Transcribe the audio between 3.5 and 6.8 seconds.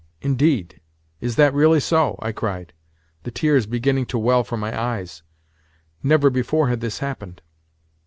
beginning to well from my eyes. Never before